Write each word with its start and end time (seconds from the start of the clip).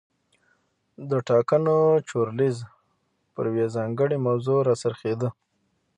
د 1.09 1.11
ټاکنو 1.29 1.77
چورلیز 2.09 2.57
پر 3.33 3.45
یوې 3.51 3.65
ځانګړې 3.75 4.17
موضوع 4.27 4.59
را 4.67 4.75
څرخېده. 4.83 5.29